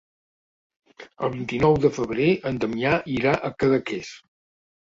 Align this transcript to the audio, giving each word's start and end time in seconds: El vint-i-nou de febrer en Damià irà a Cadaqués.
El 1.27 1.31
vint-i-nou 1.35 1.77
de 1.83 1.91
febrer 1.99 2.31
en 2.53 2.57
Damià 2.65 2.97
irà 3.19 3.35
a 3.35 3.53
Cadaqués. 3.61 4.11